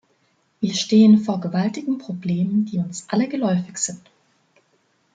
[0.59, 4.01] Wir stehen vor gewaltigen Problemen, die uns alle geläufig sind.